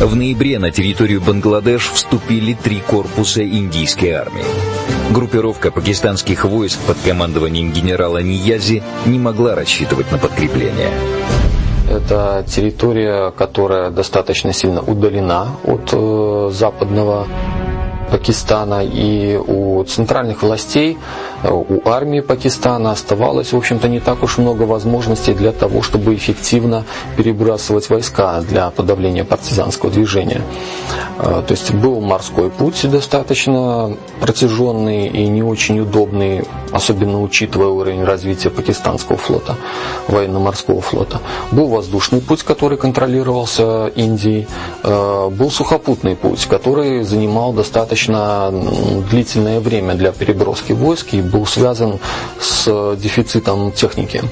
В 0.00 0.16
ноябре 0.16 0.58
на 0.58 0.72
территорию 0.72 1.20
Бангладеш 1.20 1.90
вступили 1.92 2.54
три 2.54 2.80
корпуса 2.80 3.44
индийской 3.44 4.10
армии. 4.10 4.97
Группировка 5.10 5.70
пакистанских 5.70 6.44
войск 6.44 6.78
под 6.86 6.98
командованием 6.98 7.72
генерала 7.72 8.18
Ниязи 8.18 8.82
не 9.06 9.18
могла 9.18 9.54
рассчитывать 9.54 10.12
на 10.12 10.18
подкрепление. 10.18 10.90
Это 11.90 12.44
территория, 12.46 13.30
которая 13.30 13.90
достаточно 13.90 14.52
сильно 14.52 14.82
удалена 14.82 15.48
от 15.64 15.88
э, 15.92 16.50
западного 16.52 17.26
Пакистана 18.10 18.84
и 18.84 19.36
у 19.36 19.84
центральных 19.84 20.42
властей, 20.42 20.98
у 21.44 21.88
армии 21.88 22.20
Пакистана 22.20 22.90
оставалось, 22.90 23.52
в 23.52 23.56
общем-то, 23.56 23.88
не 23.88 24.00
так 24.00 24.22
уж 24.22 24.38
много 24.38 24.62
возможностей 24.62 25.34
для 25.34 25.52
того, 25.52 25.82
чтобы 25.82 26.14
эффективно 26.14 26.84
перебрасывать 27.16 27.88
войска 27.90 28.40
для 28.40 28.70
подавления 28.70 29.24
партизанского 29.24 29.90
движения. 29.90 30.42
Э, 31.18 31.42
то 31.46 31.52
есть 31.52 31.72
был 31.74 32.00
морской 32.00 32.50
путь 32.50 32.88
достаточно 32.90 33.96
протяженный 34.20 35.08
и 35.08 35.28
не 35.28 35.42
очень 35.42 35.80
удобный, 35.80 36.44
особенно 36.72 37.22
учитывая 37.22 37.68
уровень 37.68 38.04
развития 38.04 38.50
пакистанского 38.50 39.18
флота, 39.18 39.56
военно-морского 40.08 40.80
флота. 40.80 41.20
Был 41.52 41.68
воздушный 41.68 42.20
путь, 42.20 42.42
который 42.42 42.78
контролировался 42.78 43.88
Индией. 43.88 44.46
Э, 44.82 45.28
был 45.30 45.50
сухопутный 45.50 46.16
путь, 46.16 46.46
который 46.46 47.02
занимал 47.02 47.52
достаточно 47.52 47.97
достаточно 47.98 48.52
длительное 49.10 49.60
время 49.60 49.94
для 49.94 50.12
переброски 50.12 50.72
войск 50.72 51.14
и 51.14 51.20
был 51.20 51.46
связан 51.46 51.98
с 52.40 52.96
дефицитом 52.96 53.72
техники. 53.72 54.22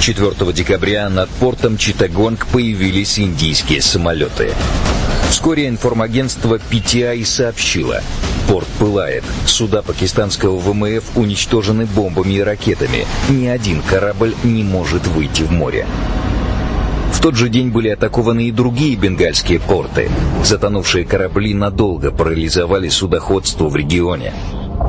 4 0.00 0.52
декабря 0.52 1.08
над 1.08 1.28
портом 1.28 1.76
Читагонг 1.76 2.46
появились 2.46 3.18
индийские 3.18 3.82
самолеты. 3.82 4.52
Вскоре 5.30 5.68
информагентство 5.68 6.58
PTI 6.70 7.24
сообщило. 7.24 8.00
Порт 8.46 8.68
пылает. 8.78 9.24
Суда 9.46 9.82
пакистанского 9.82 10.56
ВМФ 10.58 11.16
уничтожены 11.16 11.84
бомбами 11.84 12.34
и 12.34 12.40
ракетами. 12.40 13.06
Ни 13.28 13.46
один 13.46 13.82
корабль 13.82 14.34
не 14.44 14.62
может 14.62 15.06
выйти 15.06 15.42
в 15.42 15.50
море. 15.50 15.86
В 17.12 17.20
тот 17.20 17.34
же 17.34 17.48
день 17.48 17.70
были 17.70 17.88
атакованы 17.88 18.48
и 18.48 18.52
другие 18.52 18.96
бенгальские 18.96 19.60
порты. 19.60 20.10
Затонувшие 20.44 21.04
корабли 21.04 21.54
надолго 21.54 22.10
парализовали 22.10 22.88
судоходство 22.88 23.68
в 23.68 23.76
регионе. 23.76 24.32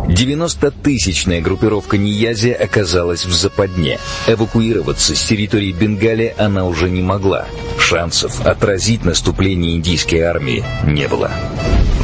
90-тысячная 0.07 1.41
группировка 1.41 1.97
Ниязи 1.97 2.49
оказалась 2.49 3.25
в 3.25 3.33
западне. 3.33 3.99
Эвакуироваться 4.27 5.15
с 5.15 5.23
территории 5.23 5.71
Бенгалии 5.71 6.33
она 6.37 6.65
уже 6.65 6.89
не 6.89 7.01
могла. 7.01 7.45
Шансов 7.77 8.45
отразить 8.45 9.05
наступление 9.05 9.75
индийской 9.75 10.21
армии 10.21 10.63
не 10.85 11.07
было. 11.07 11.31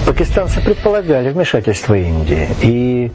Пакистанцы 0.06 0.62
предполагали 0.62 1.32
вмешательство 1.32 1.96
Индии 1.96 2.48
и 2.62 3.12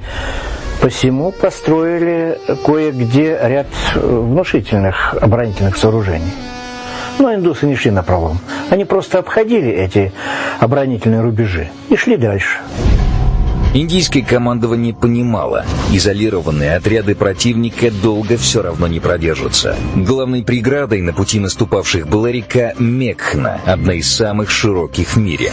посему 0.81 1.31
построили 1.31 2.39
кое-где 2.65 3.39
ряд 3.43 3.69
внушительных 3.95 5.15
оборонительных 5.15 5.77
сооружений. 5.77 6.33
Но 7.21 7.35
индусы 7.35 7.67
не 7.67 7.77
шли 7.77 7.91
на 7.91 8.03
пролом. 8.03 8.39
Они 8.71 8.87
просто 8.87 9.19
обходили 9.19 9.71
эти 9.71 10.13
оборонительные 10.59 11.21
рубежи 11.21 11.69
и 11.91 11.97
шли 11.97 12.17
дальше. 12.17 12.59
Индийское 13.75 14.25
командование 14.25 14.95
понимало, 14.95 15.65
изолированные 15.93 16.75
отряды 16.75 17.15
противника 17.15 17.91
долго 17.91 18.37
все 18.37 18.63
равно 18.63 18.89
не 18.89 18.99
продержатся. 18.99 19.77
Главной 19.95 20.43
преградой 20.43 21.03
на 21.03 21.13
пути 21.13 21.39
наступавших 21.39 22.09
была 22.09 22.33
река 22.33 22.73
Мекхна, 22.79 23.61
одна 23.65 23.95
из 23.95 24.11
самых 24.11 24.51
широких 24.51 25.15
в 25.15 25.17
мире. 25.19 25.53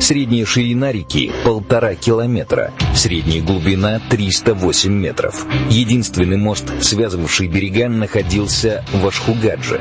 Средняя 0.00 0.46
ширина 0.46 0.92
реки– 0.92 1.32
полтора 1.44 1.94
километра, 1.94 2.72
средняя 2.94 3.42
глубина– 3.42 4.00
308 4.10 4.90
метров. 4.90 5.46
Единственный 5.68 6.36
мост, 6.36 6.64
связывавший 6.80 7.48
берега, 7.48 7.88
находился 7.88 8.84
в 8.94 9.06
Ашхугадже. 9.06 9.80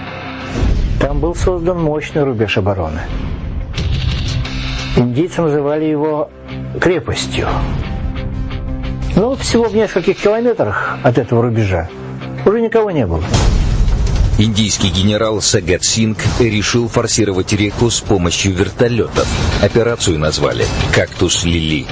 Там 1.06 1.20
был 1.20 1.36
создан 1.36 1.84
мощный 1.84 2.24
рубеж 2.24 2.58
обороны. 2.58 3.00
Индийцы 4.96 5.40
называли 5.44 5.86
его 5.86 6.32
крепостью. 6.82 7.48
Но 9.16 9.36
всего 9.36 9.66
в 9.66 9.76
нескольких 9.76 10.18
километрах 10.18 10.98
от 11.04 11.20
этого 11.20 11.44
рубежа 11.44 11.90
уже 12.44 12.60
никого 12.60 12.90
не 12.90 13.06
было. 13.06 13.24
Индийский 14.40 14.90
генерал 14.90 15.42
Сагат 15.42 15.84
Синг 15.84 16.18
решил 16.40 16.88
форсировать 16.88 17.54
реку 17.54 17.92
с 17.92 18.02
помощью 18.02 18.56
вертолетов. 18.56 19.28
Операцию 19.62 20.18
назвали 20.18 20.66
«Кактус 20.92 21.44
Лили». 21.44 21.86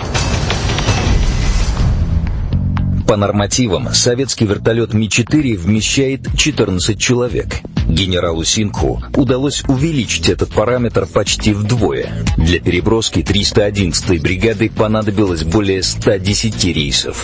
По 3.14 3.18
нормативам, 3.18 3.94
советский 3.94 4.46
вертолет 4.46 4.96
Ми-4 4.96 5.56
вмещает 5.56 6.36
14 6.36 7.00
человек. 7.00 7.60
Генералу 7.88 8.44
Синху 8.44 9.04
удалось 9.16 9.64
увеличить 9.68 10.30
этот 10.30 10.50
параметр 10.50 11.06
почти 11.06 11.54
вдвое. 11.54 12.12
Для 12.38 12.60
переброски 12.60 13.20
311-й 13.20 14.18
бригады 14.18 14.72
понадобилось 14.72 15.44
более 15.44 15.84
110 15.84 16.66
рейсов. 16.76 17.24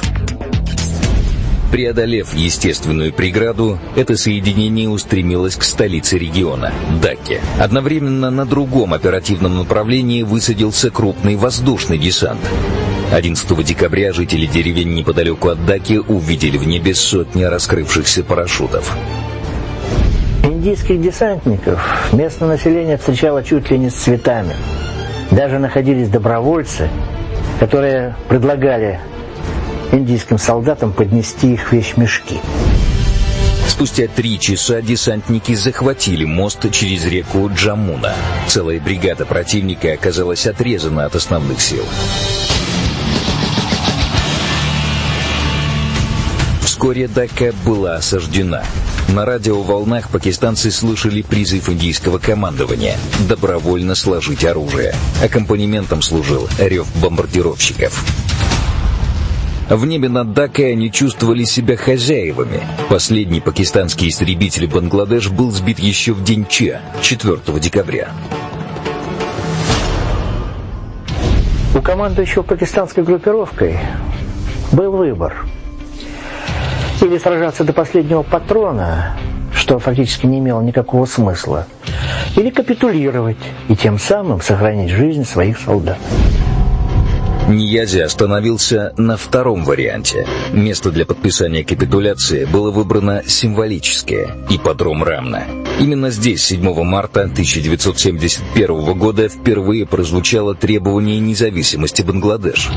Преодолев 1.72 2.36
естественную 2.36 3.12
преграду, 3.12 3.80
это 3.96 4.16
соединение 4.16 4.90
устремилось 4.90 5.56
к 5.56 5.64
столице 5.64 6.20
региона– 6.20 6.72
Даке. 7.02 7.42
Одновременно 7.60 8.30
на 8.30 8.46
другом 8.46 8.94
оперативном 8.94 9.58
направлении 9.58 10.22
высадился 10.22 10.92
крупный 10.92 11.36
воздушный 11.36 11.98
десант. 11.98 12.42
11 13.12 13.64
декабря 13.64 14.14
жители 14.14 14.46
деревень 14.46 14.94
неподалеку 14.94 15.50
от 15.50 15.66
Даки 15.66 15.98
увидели 15.98 16.58
в 16.58 16.68
небе 16.68 16.94
сотни 16.94 17.44
раскрывшихся 17.44 18.24
парашютов. 18.24 18.96
Индийских 20.44 21.02
десантников 21.02 22.14
местное 22.14 22.50
население 22.50 22.98
встречало 22.98 23.44
чуть 23.44 23.72
ли 23.72 23.80
не 23.80 23.90
с 23.90 23.96
цветами. 23.96 24.54
Даже 25.32 25.58
находились 25.58 26.10
добровольцы, 26.10 26.88
которые 27.60 28.16
предлагали 28.28 29.00
индийским 29.92 30.38
солдатам 30.38 30.94
поднести 30.94 31.54
их 31.54 31.72
вещмешки. 31.74 32.40
Спустя 33.68 34.08
три 34.08 34.40
часа 34.40 34.82
десантники 34.82 35.56
захватили 35.56 36.26
мост 36.26 36.70
через 36.72 37.06
реку 37.06 37.50
Джамуна. 37.54 38.14
Целая 38.48 38.80
бригада 38.80 39.26
противника 39.26 39.94
оказалась 39.94 40.46
отрезана 40.46 41.06
от 41.06 41.16
основных 41.16 41.62
сил. 41.62 41.86
Вскоре 46.80 47.10
Дака 47.10 47.52
была 47.66 47.96
осаждена. 47.96 48.64
На 49.10 49.26
радиоволнах 49.26 50.10
пакистанцы 50.10 50.72
слышали 50.72 51.22
призыв 51.22 51.68
индийского 51.68 52.20
командования 52.20 52.96
добровольно 53.28 53.96
сложить 53.96 54.46
оружие. 54.46 54.96
Аккомпанементом 55.22 56.02
служил 56.02 56.48
рев 56.58 56.88
бомбардировщиков. 57.02 58.02
В 59.70 59.86
небе 59.86 60.08
над 60.08 60.32
Дакой 60.32 60.72
они 60.72 60.90
чувствовали 60.90 61.44
себя 61.44 61.76
хозяевами. 61.76 62.66
Последний 62.88 63.42
пакистанский 63.42 64.08
истребитель 64.08 64.68
Бангладеш 64.68 65.28
был 65.28 65.52
сбит 65.52 65.80
еще 65.80 66.14
в 66.14 66.24
день 66.24 66.46
Че, 66.48 66.80
4 67.02 67.40
декабря. 67.60 68.14
У 71.76 71.82
командующего 71.82 72.44
пакистанской 72.44 73.04
группировкой 73.04 73.78
был 74.72 74.94
выбор– 74.94 75.46
или 77.02 77.18
сражаться 77.18 77.64
до 77.64 77.74
последнего 77.74 78.24
патрона, 78.24 79.18
что 79.54 79.80
фактически 79.80 80.26
не 80.26 80.40
имело 80.40 80.62
никакого 80.62 81.06
смысла, 81.06 81.68
или 82.36 82.50
капитулировать 82.50 83.38
и 83.68 83.76
тем 83.76 84.00
самым 84.00 84.42
сохранить 84.42 84.92
жизнь 84.92 85.26
своих 85.26 85.60
солдат. 85.60 85.98
Ниязи 87.50 88.00
остановился 88.00 88.94
на 88.98 89.18
втором 89.18 89.64
варианте. 89.64 90.28
Место 90.54 90.92
для 90.92 91.06
подписания 91.06 91.64
капитуляции 91.64 92.46
было 92.46 92.70
выбрано 92.70 93.24
символическое– 93.26 94.36
ипподром 94.52 95.04
Рамна. 95.04 95.46
Именно 95.80 96.12
здесь 96.12 96.44
7 96.46 96.84
марта 96.84 97.22
1971 97.22 99.00
года 99.00 99.30
впервые 99.30 99.88
прозвучало 99.88 100.54
требование 100.54 101.20
независимости 101.20 102.04
Бангладеш. 102.04 102.70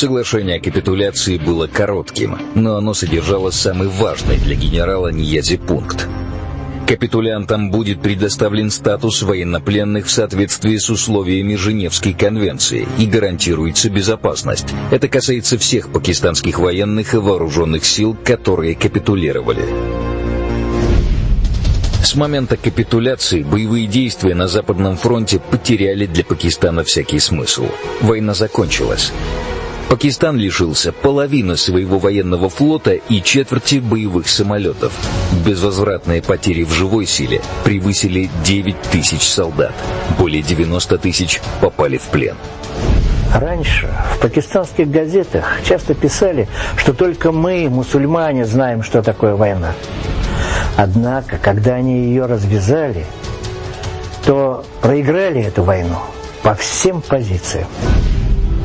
Соглашение 0.00 0.56
о 0.56 0.60
капитуляции 0.60 1.36
было 1.36 1.66
коротким, 1.66 2.38
но 2.54 2.76
оно 2.76 2.94
содержало 2.94 3.50
самый 3.50 3.88
важный 3.88 4.38
для 4.38 4.54
генерала 4.54 5.08
Ниязи 5.12 5.58
пункт. 5.58 6.08
Капитулянтам 6.86 7.70
будет 7.70 8.00
предоставлен 8.00 8.70
статус 8.70 9.20
военнопленных 9.20 10.06
в 10.06 10.10
соответствии 10.10 10.78
с 10.78 10.88
условиями 10.88 11.54
Женевской 11.54 12.14
конвенции 12.14 12.88
и 12.96 13.04
гарантируется 13.04 13.90
безопасность. 13.90 14.68
Это 14.90 15.06
касается 15.06 15.58
всех 15.58 15.92
пакистанских 15.92 16.58
военных 16.60 17.12
и 17.12 17.18
вооруженных 17.18 17.84
сил, 17.84 18.16
которые 18.24 18.76
капитулировали. 18.76 19.66
С 22.02 22.14
момента 22.14 22.56
капитуляции 22.56 23.42
боевые 23.42 23.86
действия 23.86 24.34
на 24.34 24.48
Западном 24.48 24.96
фронте 24.96 25.38
потеряли 25.38 26.06
для 26.06 26.24
Пакистана 26.24 26.84
всякий 26.84 27.18
смысл. 27.18 27.66
Война 28.00 28.32
закончилась. 28.32 29.12
Пакистан 29.90 30.36
лишился 30.36 30.92
половины 30.92 31.56
своего 31.56 31.98
военного 31.98 32.48
флота 32.48 32.92
и 32.92 33.20
четверти 33.20 33.80
боевых 33.80 34.28
самолетов. 34.28 34.92
Безвозвратные 35.44 36.22
потери 36.22 36.62
в 36.62 36.70
живой 36.72 37.06
силе 37.06 37.42
превысили 37.64 38.30
9 38.44 38.80
тысяч 38.92 39.22
солдат. 39.22 39.74
Более 40.16 40.42
90 40.42 40.96
тысяч 40.98 41.40
попали 41.60 41.98
в 41.98 42.04
плен. 42.04 42.36
Раньше 43.34 43.92
в 44.14 44.20
пакистанских 44.20 44.88
газетах 44.88 45.58
часто 45.68 45.94
писали, 45.94 46.46
что 46.76 46.94
только 46.94 47.32
мы, 47.32 47.68
мусульмане, 47.68 48.46
знаем, 48.46 48.84
что 48.84 49.02
такое 49.02 49.34
война. 49.34 49.72
Однако, 50.76 51.36
когда 51.36 51.74
они 51.74 52.04
ее 52.04 52.26
развязали, 52.26 53.04
то 54.24 54.64
проиграли 54.82 55.42
эту 55.42 55.64
войну 55.64 55.98
по 56.44 56.54
всем 56.54 57.02
позициям. 57.02 57.66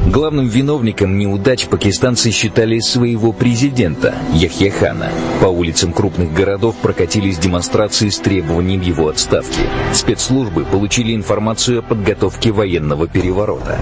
Главным 0.06 0.48
виновником 0.48 1.18
неудач 1.18 1.66
пакистанцы 1.66 2.30
считали 2.32 2.80
своего 2.80 3.34
президента, 3.34 4.14
Яхьяхана. 4.34 5.10
По 5.42 5.48
улицам 5.48 5.94
крупных 5.94 6.32
городов 6.32 6.76
прокатились 6.82 7.40
демонстрации 7.40 8.10
с 8.10 8.20
требованием 8.20 8.82
его 8.82 9.10
отставки. 9.10 9.62
Спецслужбы 9.94 10.64
получили 10.64 11.16
информацию 11.16 11.80
о 11.80 11.82
подготовке 11.82 12.52
военного 12.52 13.08
переворота. 13.08 13.80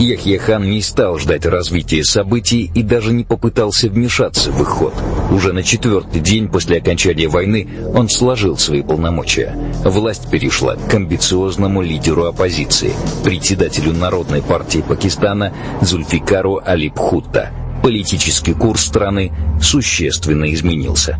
Яхьяхан 0.00 0.70
не 0.70 0.80
стал 0.80 1.18
ждать 1.18 1.44
развития 1.44 2.04
событий 2.04 2.70
и 2.74 2.82
даже 2.82 3.12
не 3.12 3.22
попытался 3.22 3.90
вмешаться 3.90 4.50
в 4.50 4.62
их 4.62 4.68
ход. 4.68 4.94
Уже 5.30 5.52
на 5.52 5.62
четвертый 5.62 6.22
день 6.22 6.48
после 6.48 6.78
окончания 6.78 7.28
войны 7.28 7.68
он 7.94 8.08
сложил 8.08 8.56
свои 8.56 8.80
полномочия. 8.80 9.54
Власть 9.84 10.30
перешла 10.30 10.76
к 10.76 10.94
амбициозному 10.94 11.82
лидеру 11.82 12.24
оппозиции, 12.24 12.94
председателю 13.24 13.92
Народной 13.92 14.40
партии 14.40 14.82
Пакистана 14.86 15.52
Зульфикару 15.82 16.62
Алипхутта. 16.64 17.50
Политический 17.82 18.54
курс 18.54 18.86
страны 18.86 19.32
существенно 19.60 20.50
изменился. 20.54 21.18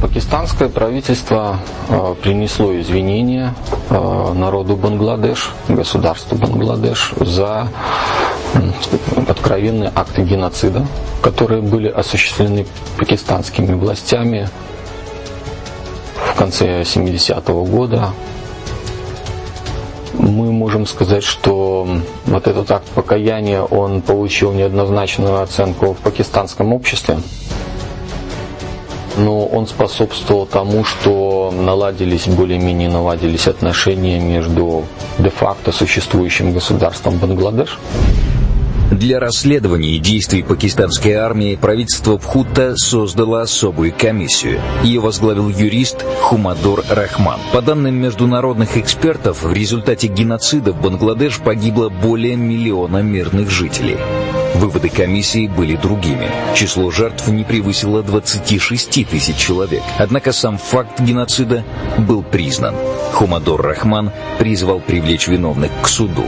Пакистанское 0.00 0.70
правительство 0.70 1.58
э, 1.90 2.14
принесло 2.22 2.78
извинения 2.80 3.54
э, 3.90 4.32
народу 4.34 4.74
Бангладеш, 4.76 5.50
государству 5.68 6.36
Бангладеш 6.38 7.12
за 7.20 7.68
откровенные 9.28 9.92
акты 9.94 10.22
геноцида, 10.22 10.86
которые 11.22 11.60
были 11.60 11.88
осуществлены 11.88 12.66
пакистанскими 12.96 13.74
властями 13.74 14.48
в 16.32 16.38
конце 16.38 16.80
70-го 16.80 17.64
года. 17.64 18.10
Мы 20.14 20.50
можем 20.50 20.86
сказать, 20.86 21.22
что 21.24 21.86
вот 22.24 22.46
этот 22.46 22.70
акт 22.70 22.88
покаяния, 22.94 23.62
он 23.62 24.00
получил 24.00 24.52
неоднозначную 24.52 25.42
оценку 25.42 25.92
в 25.92 25.98
пакистанском 25.98 26.72
обществе. 26.72 27.18
Но 29.20 29.46
он 29.46 29.66
способствовал 29.66 30.46
тому, 30.46 30.84
что 30.84 31.52
наладились, 31.52 32.26
более-менее 32.26 32.88
наладились 32.88 33.46
отношения 33.46 34.18
между 34.18 34.84
де-факто 35.18 35.72
существующим 35.72 36.52
государством 36.52 37.18
Бангладеш 37.18 37.78
для 38.90 39.20
расследования 39.20 39.98
действий 39.98 40.42
пакистанской 40.42 41.12
армии 41.12 41.54
правительство 41.54 42.16
Пхута 42.16 42.74
создало 42.76 43.42
особую 43.42 43.94
комиссию. 43.96 44.60
Ее 44.82 45.00
возглавил 45.00 45.48
юрист 45.48 46.04
Хумадор 46.22 46.84
Рахман. 46.90 47.38
По 47.52 47.62
данным 47.62 47.94
международных 47.94 48.76
экспертов, 48.76 49.44
в 49.44 49.52
результате 49.52 50.08
геноцида 50.08 50.72
в 50.72 50.82
Бангладеш 50.82 51.38
погибло 51.38 51.88
более 51.88 52.34
миллиона 52.34 52.98
мирных 52.98 53.48
жителей. 53.48 53.96
Выводы 54.54 54.88
комиссии 54.88 55.46
были 55.46 55.76
другими. 55.76 56.30
Число 56.54 56.90
жертв 56.90 57.28
не 57.28 57.44
превысило 57.44 58.02
26 58.02 59.08
тысяч 59.08 59.36
человек. 59.36 59.82
Однако 59.98 60.32
сам 60.32 60.58
факт 60.58 61.00
геноцида 61.00 61.64
был 61.98 62.22
признан. 62.22 62.74
Хумадор 63.12 63.62
Рахман 63.62 64.10
призвал 64.38 64.80
привлечь 64.80 65.28
виновных 65.28 65.70
к 65.82 65.88
суду. 65.88 66.24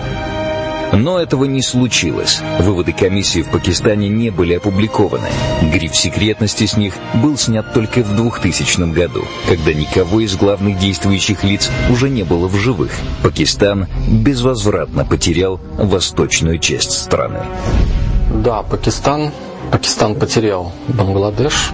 Но 0.93 1.19
этого 1.19 1.47
не 1.47 1.63
случилось. 1.63 2.43
Выводы 2.61 2.93
комиссии 2.93 3.41
в 3.41 3.51
Пакистане 3.51 4.09
не 4.09 4.31
были 4.31 4.55
опубликованы. 4.55 5.29
Гриф 5.73 5.97
секретности 5.97 6.67
с 6.67 6.77
них 6.77 6.95
был 7.15 7.39
снят 7.39 7.73
только 7.73 8.03
в 8.03 8.15
2000 8.15 8.93
году, 8.93 9.25
когда 9.49 9.73
никого 9.73 10.21
из 10.21 10.37
главных 10.37 10.79
действующих 10.79 11.45
лиц 11.45 11.71
уже 11.91 12.11
не 12.11 12.25
было 12.25 12.47
в 12.47 12.57
живых. 12.57 12.93
Пакистан 13.23 13.89
безвозвратно 14.07 15.07
потерял 15.07 15.59
восточную 15.79 16.59
часть 16.59 16.93
страны. 16.93 17.41
Да, 18.31 18.63
Пакистан, 18.63 19.31
Пакистан 19.71 20.15
потерял 20.15 20.73
Бангладеш. 20.89 21.73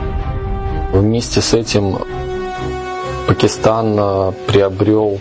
Вместе 0.92 1.40
с 1.40 1.54
этим 1.54 1.98
Пакистан 3.26 3.94
э, 3.98 4.32
приобрел 4.46 5.20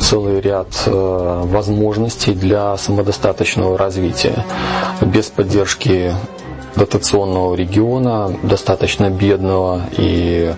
целый 0.00 0.40
ряд 0.40 0.68
э, 0.86 1.42
возможностей 1.46 2.34
для 2.34 2.76
самодостаточного 2.76 3.78
развития. 3.78 4.44
Без 5.00 5.26
поддержки 5.26 6.12
дотационного 6.76 7.54
региона, 7.54 8.32
достаточно 8.42 9.08
бедного 9.10 9.82
и 9.96 10.52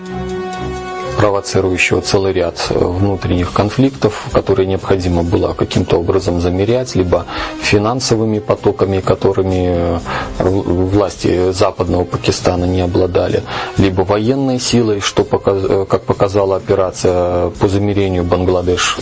провоцирующего 1.17 2.01
целый 2.03 2.33
ряд 2.33 2.67
э, 2.71 2.79
внутренних 2.79 3.53
конфликтов, 3.53 4.27
которые 4.33 4.67
необходимо 4.67 5.23
было 5.23 5.55
каким-то 5.55 5.97
образом 5.99 6.41
замерять, 6.41 6.95
либо 6.95 7.27
финансовыми 7.63 8.39
потоками, 8.39 9.01
которыми 9.01 9.67
э, 9.69 9.99
власти 10.39 11.53
западного 11.53 12.05
Пакистана 12.05 12.65
не 12.65 12.81
обладали, 12.81 13.43
либо 13.79 14.03
военной 14.03 14.61
силой, 14.61 15.01
что, 15.01 15.25
как 15.25 16.03
показала 16.03 16.57
операция 16.57 17.51
по 17.51 17.69
замерению 17.69 18.25
Бангладеш 18.25 18.97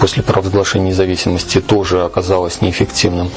после 0.00 0.22
провозглашения 0.22 0.88
независимости 0.88 1.62
тоже 1.62 2.04
оказалось 2.04 2.60
неэффективным. 2.60 3.30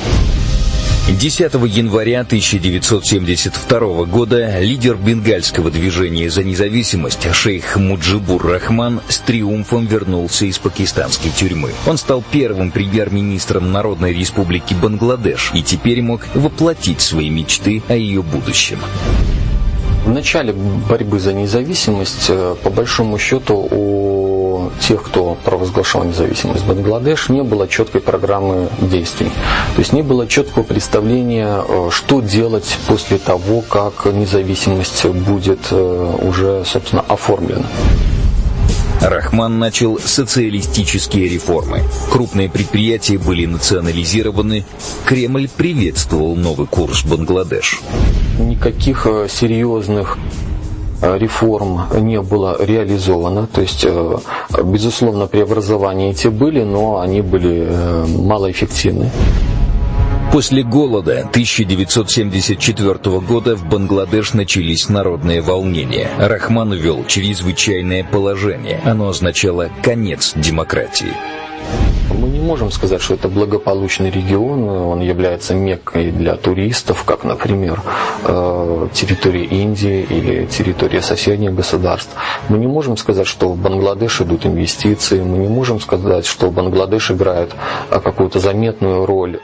10 1.10 1.54
января 1.68 2.20
1972 2.20 4.06
года 4.06 4.60
лидер 4.60 4.98
бенгальского 4.98 5.72
движения 5.72 6.30
за 6.30 6.44
независимость 6.44 7.34
шейх 7.34 7.78
Муджибур 7.78 8.46
Рахман 8.46 9.00
с 9.08 9.20
триумфом 9.20 9.86
вернулся 9.86 10.46
из 10.46 10.60
пакистанской 10.60 11.32
тюрьмы. 11.32 11.72
Он 11.88 11.98
стал 11.98 12.22
первым 12.30 12.72
премьер-министром 12.72 13.72
Народной 13.72 14.14
Республики 14.14 14.74
Бангладеш 14.74 15.52
и 15.54 15.64
теперь 15.64 16.02
мог 16.02 16.28
воплотить 16.36 17.00
свои 17.00 17.30
мечты 17.30 17.82
о 17.88 17.96
ее 17.96 18.22
будущем. 18.22 18.80
В 20.04 20.10
начале 20.10 20.54
борьбы 20.54 21.20
за 21.20 21.32
независимость, 21.34 22.26
э, 22.30 22.56
по 22.64 22.70
большому 22.70 23.18
счету, 23.18 23.56
у 23.56 24.37
тех, 24.80 25.04
кто 25.04 25.38
провозглашал 25.44 26.04
независимость 26.04 26.66
Бангладеш, 26.66 27.30
не 27.30 27.44
было 27.44 27.68
четкой 27.68 28.02
программы 28.02 28.70
действий. 28.82 29.30
То 29.76 29.80
есть 29.80 29.94
не 29.94 30.02
было 30.02 30.28
четкого 30.28 30.64
представления, 30.64 31.64
э, 31.68 31.90
что 31.92 32.22
делать 32.22 32.78
после 32.88 33.18
того, 33.18 33.62
как 33.62 34.06
независимость 34.06 35.06
будет 35.06 35.60
э, 35.72 36.16
уже, 36.22 36.64
собственно, 36.66 37.04
оформлена. 37.08 37.66
Рахман 39.02 39.60
начал 39.60 40.00
социалистические 40.00 41.28
реформы. 41.28 41.84
Крупные 42.12 42.50
предприятия 42.50 43.18
были 43.18 43.46
национализированы. 43.46 44.66
Кремль 45.06 45.48
приветствовал 45.48 46.36
новый 46.36 46.68
курс 46.68 47.04
Бангладеш. 47.04 47.80
Никаких 48.40 49.06
э, 49.06 49.28
серьезных 49.30 50.18
реформ 51.02 51.82
не 52.00 52.22
было 52.22 52.58
реализовано. 52.60 53.48
То 53.48 53.62
есть, 53.62 53.86
э, 53.86 54.18
безусловно, 54.64 55.28
преобразования 55.28 56.12
эти 56.12 56.28
были, 56.28 56.64
но 56.64 57.00
они 57.00 57.22
были 57.22 57.68
малоэффективны. 58.18 59.12
После 60.32 60.62
голода 60.62 61.28
1974 61.32 63.20
года 63.22 63.56
в 63.56 63.66
Бангладеш 63.68 64.34
начались 64.34 64.90
народные 64.90 65.42
волнения. 65.42 66.10
Рахман 66.20 66.74
ввел 66.74 67.06
чрезвычайное 67.08 68.04
положение. 68.04 68.82
Оно 68.84 69.10
означало 69.10 69.70
конец 69.82 70.34
демократии. 70.36 71.14
Можем 72.48 72.72
сказать, 72.72 73.02
что 73.02 73.16
это 73.16 73.28
благополучный 73.28 74.10
регион, 74.10 74.70
он 74.70 75.02
является 75.02 75.54
меккой 75.54 76.12
для 76.12 76.38
туристов, 76.38 77.04
как, 77.04 77.26
например, 77.26 77.82
э, 78.24 78.88
территория 78.94 79.44
Индии 79.44 80.08
или 80.10 80.46
территория 80.46 81.02
соседних 81.02 81.54
государств. 81.54 82.16
Мы 82.48 82.58
не 82.58 82.68
можем 82.68 82.96
сказать, 82.96 83.28
что 83.28 83.50
в 83.50 83.58
Бангладеш 83.58 84.22
идут 84.22 84.46
инвестиции, 84.46 85.20
мы 85.22 85.40
не 85.40 85.50
можем 85.50 85.82
сказать, 85.82 86.26
что 86.26 86.50
Бангладеш 86.50 87.12
играет 87.12 87.54
э, 87.92 88.00
какую-то 88.00 88.40
заметную 88.40 89.06
роль 89.06 89.42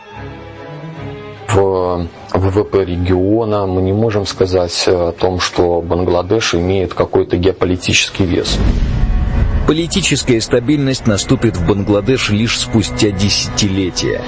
в 1.49 2.07
ВВП 2.31 2.85
региона, 2.85 3.65
мы 3.67 3.81
не 3.81 3.91
можем 3.91 4.25
сказать 4.25 4.81
о 4.87 5.11
том, 5.11 5.41
что 5.41 5.81
Бангладеш 5.81 6.55
имеет 6.55 6.93
какой-то 6.93 7.35
геополитический 7.35 8.23
вес. 8.23 8.57
Политическая 9.67 10.41
стабильность 10.41 11.07
наступит 11.07 11.55
в 11.55 11.65
Бангладеш 11.65 12.29
лишь 12.29 12.59
спустя 12.59 13.11
десятилетия. 13.11 14.21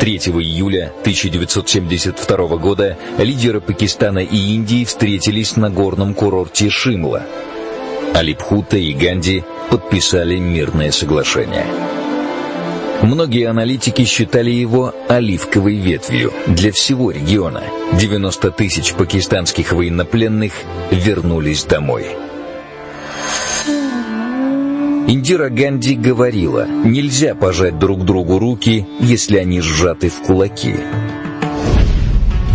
3 0.00 0.16
июля 0.16 0.92
1972 1.00 2.56
года 2.56 2.96
лидеры 3.18 3.60
Пакистана 3.60 4.20
и 4.20 4.54
Индии 4.54 4.86
встретились 4.86 5.56
на 5.56 5.68
горном 5.68 6.14
курорте 6.14 6.70
Шимла. 6.70 7.26
Алипхута 8.14 8.78
и 8.78 8.94
Ганди 8.94 9.44
подписали 9.68 10.38
мирное 10.38 10.90
соглашение. 10.90 11.66
Многие 13.02 13.48
аналитики 13.48 14.04
считали 14.04 14.50
его 14.50 14.94
оливковой 15.08 15.76
ветвью 15.76 16.32
для 16.46 16.70
всего 16.70 17.10
региона. 17.10 17.62
90 17.94 18.50
тысяч 18.50 18.92
пакистанских 18.92 19.72
военнопленных 19.72 20.52
вернулись 20.90 21.64
домой. 21.64 22.06
Индира 25.08 25.48
Ганди 25.48 25.96
говорила, 25.96 26.68
нельзя 26.68 27.34
пожать 27.34 27.78
друг 27.78 28.04
другу 28.04 28.38
руки, 28.38 28.86
если 29.00 29.38
они 29.38 29.60
сжаты 29.60 30.08
в 30.08 30.20
кулаки. 30.22 30.76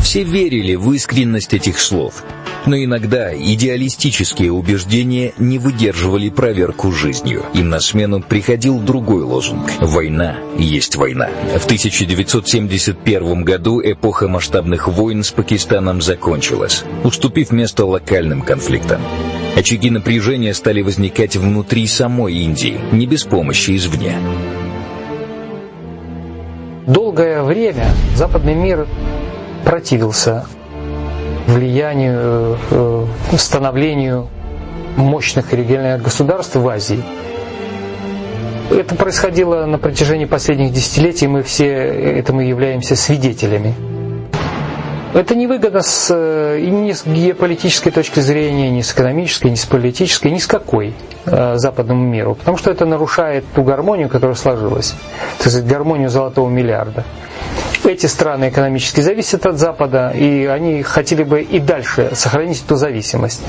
Все 0.01 0.23
верили 0.23 0.75
в 0.75 0.91
искренность 0.93 1.53
этих 1.53 1.79
слов, 1.79 2.23
но 2.65 2.77
иногда 2.77 3.35
идеалистические 3.35 4.51
убеждения 4.51 5.33
не 5.37 5.59
выдерживали 5.59 6.29
проверку 6.29 6.91
жизнью. 6.91 7.43
Им 7.53 7.69
на 7.69 7.79
смену 7.79 8.21
приходил 8.21 8.79
другой 8.79 9.23
лозунг 9.23 9.71
«Война 9.79 10.37
есть 10.57 10.95
война». 10.95 11.29
В 11.57 11.65
1971 11.65 13.43
году 13.43 13.81
эпоха 13.83 14.27
масштабных 14.27 14.87
войн 14.87 15.23
с 15.23 15.31
Пакистаном 15.31 16.01
закончилась, 16.01 16.83
уступив 17.03 17.51
место 17.51 17.85
локальным 17.85 18.41
конфликтам. 18.41 19.01
Очаги 19.55 19.89
напряжения 19.89 20.53
стали 20.53 20.81
возникать 20.81 21.37
внутри 21.37 21.87
самой 21.87 22.33
Индии, 22.35 22.79
не 22.91 23.05
без 23.05 23.23
помощи 23.23 23.75
извне. 23.75 24.17
Долгое 26.85 27.41
время 27.41 27.87
западный 28.15 28.53
мир 28.53 28.85
противился 29.63 30.45
влиянию, 31.47 32.57
э, 32.71 33.05
становлению 33.37 34.27
мощных 34.97 35.53
региональных 35.53 36.03
государств 36.03 36.55
в 36.55 36.67
Азии. 36.67 37.03
Это 38.71 38.95
происходило 38.95 39.65
на 39.65 39.77
протяжении 39.77 40.25
последних 40.25 40.73
десятилетий, 40.73 41.27
мы 41.27 41.43
все 41.43 41.67
этому 41.67 42.41
являемся 42.41 42.95
свидетелями. 42.95 43.75
Это 45.13 45.33
невыгодно 45.33 45.81
с, 45.81 46.13
э, 46.13 46.59
ни 46.59 46.91
с 46.91 47.05
геополитической 47.05 47.89
точки 47.91 48.19
зрения, 48.19 48.69
ни 48.69 48.81
с 48.81 48.91
экономической, 48.91 49.49
ни 49.49 49.55
с 49.55 49.65
политической, 49.65 50.29
ни 50.29 50.39
с 50.39 50.45
какой 50.47 50.93
э, 51.25 51.55
западному 51.55 52.03
миру, 52.05 52.35
потому 52.35 52.57
что 52.57 52.69
это 52.69 52.85
нарушает 52.85 53.45
ту 53.55 53.63
гармонию, 53.63 54.09
которая 54.09 54.35
сложилась, 54.35 54.93
то 55.37 55.45
есть 55.45 55.63
гармонию 55.65 56.09
золотого 56.09 56.49
миллиарда. 56.49 57.05
Эти 57.83 58.05
страны 58.07 58.49
экономически 58.49 59.01
зависят 59.01 59.45
от 59.45 59.57
Запада, 59.57 60.11
и 60.15 60.45
они 60.45 60.83
хотели 60.83 61.23
бы 61.23 61.41
и 61.41 61.59
дальше 61.59 62.11
сохранить 62.13 62.63
эту 62.65 62.75
зависимость. 62.75 63.41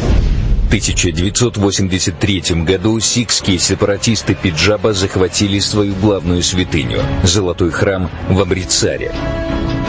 В 0.64 0.68
1983 0.68 2.42
году 2.64 2.98
сикские 2.98 3.58
сепаратисты 3.58 4.34
Пиджаба 4.34 4.92
захватили 4.92 5.60
свою 5.60 5.94
главную 5.94 6.42
святыню– 6.42 7.00
золотой 7.22 7.70
храм 7.70 8.10
в 8.28 8.40
Амрицаре. 8.40 9.12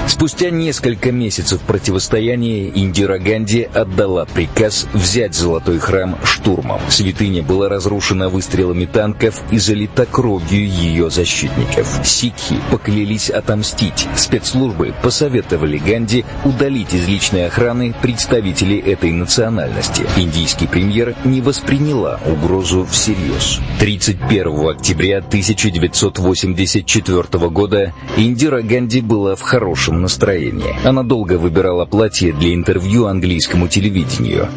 Спустя 0.07 0.51
несколько 0.51 1.11
месяцев 1.11 1.59
противостояния 1.61 2.69
Индира 2.69 3.19
Ганди 3.19 3.63
отдала 3.63 4.25
приказ 4.25 4.87
взять 4.93 5.35
Золотой 5.35 5.79
храм 5.79 6.17
штурмом. 6.23 6.79
Святыня 6.89 7.43
была 7.43 7.67
разрушена 7.67 8.29
выстрелами 8.29 8.85
танков 8.85 9.41
и 9.51 9.57
залита 9.57 10.05
кровью 10.05 10.65
ее 10.65 11.09
защитников. 11.09 11.99
Сикхи 12.05 12.55
поклялись 12.71 13.29
отомстить. 13.29 14.07
Спецслужбы 14.15 14.93
посоветовали 15.03 15.77
Ганди 15.77 16.23
удалить 16.45 16.93
из 16.93 17.05
личной 17.07 17.47
охраны 17.47 17.93
представителей 18.01 18.79
этой 18.79 19.11
национальности. 19.11 20.03
Индийский 20.15 20.67
премьер 20.67 21.15
не 21.25 21.41
восприняла 21.41 22.21
угрозу 22.25 22.85
всерьез. 22.85 23.59
31 23.79 24.69
октября 24.69 25.17
1984 25.17 27.49
года 27.49 27.93
Индира 28.15 28.61
Ганди 28.61 29.01
была 29.01 29.35
в 29.35 29.41
хорошем 29.41 29.96
хорошем 29.97 30.01
настроении. 30.01 30.87
Она 30.87 31.03
долго 31.03 31.37
выбирала 31.37 31.85
платье 31.85 32.33
для 32.33 32.53
интервью 32.53 33.05
английскому 33.07 33.67
телевидению. 33.67 34.47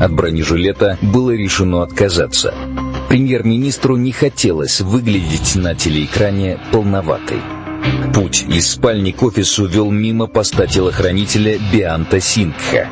От 0.00 0.12
бронежилета 0.12 0.98
было 1.02 1.30
решено 1.30 1.82
отказаться. 1.82 2.54
Премьер-министру 3.08 3.96
не 3.96 4.12
хотелось 4.12 4.80
выглядеть 4.80 5.54
на 5.56 5.74
телеэкране 5.74 6.58
полноватой. 6.72 7.38
Путь 8.14 8.44
из 8.48 8.70
спальни 8.70 9.12
к 9.12 9.22
офису 9.22 9.66
вел 9.66 9.90
мимо 9.90 10.26
поста 10.26 10.66
телохранителя 10.66 11.58
Бианта 11.72 12.20
Сингха. 12.20 12.88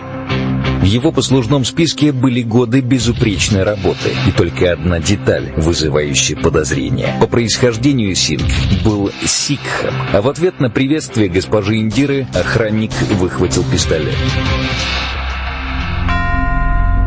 В 0.81 0.85
его 0.85 1.13
послужном 1.13 1.67
списке 1.67 2.11
были 2.11 2.41
годы 2.41 2.81
безупречной 2.81 3.65
работы 3.65 4.17
и 4.27 4.33
только 4.33 4.73
одна 4.73 4.99
деталь, 4.99 5.53
вызывающая 5.59 6.37
подозрения. 6.37 7.17
По 7.21 7.27
происхождению 7.27 8.15
Синг 8.15 8.47
был 8.83 9.11
сикхом, 9.23 9.95
а 10.15 10.23
в 10.23 10.29
ответ 10.29 10.59
на 10.59 10.71
приветствие 10.71 11.29
госпожи 11.29 11.77
Индиры 11.77 12.27
охранник 12.33 12.93
выхватил 13.11 13.63
пистолет. 13.71 14.17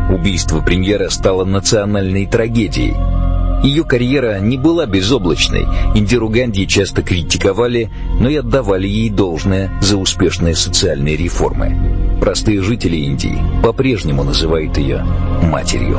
Убийство 0.08 0.60
премьера 0.60 1.08
стало 1.08 1.44
национальной 1.44 2.26
трагедией. 2.26 2.94
Ее 3.64 3.82
карьера 3.82 4.40
не 4.40 4.58
была 4.58 4.84
безоблачной. 4.84 5.66
Индиру 5.94 6.28
Ганди 6.28 6.66
часто 6.68 7.02
критиковали, 7.02 7.90
но 8.20 8.28
и 8.28 8.36
отдавали 8.36 8.86
ей 8.86 9.08
должное 9.08 9.72
за 9.80 9.96
успешные 9.96 10.54
социальные 10.54 11.16
реформы. 11.16 11.74
Простые 12.20 12.60
жители 12.60 12.96
Индии 12.96 13.38
по-прежнему 13.62 14.22
называют 14.22 14.76
ее 14.76 15.02
матерью. 15.42 15.98